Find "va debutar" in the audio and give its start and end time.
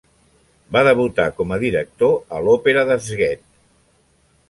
0.77-1.27